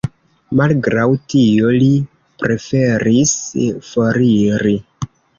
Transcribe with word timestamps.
Malgraŭ 0.59 1.03
tio, 1.33 1.67
li 1.83 1.89
preferis 2.43 3.33
foriri. 3.91 4.73